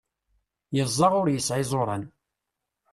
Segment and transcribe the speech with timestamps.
[0.75, 2.03] Yeẓẓa ur yesɛi iẓuran.